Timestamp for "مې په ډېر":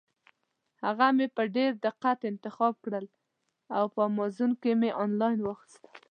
1.17-1.71